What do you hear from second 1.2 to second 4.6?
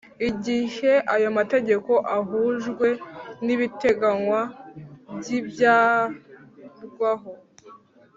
mategeko ahujwe n’ibiteganywa